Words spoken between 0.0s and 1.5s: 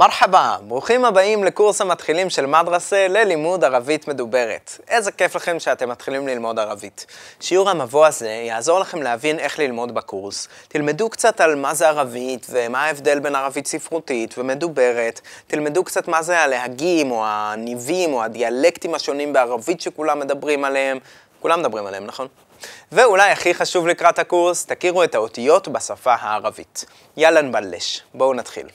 מרחבה, ברוכים הבאים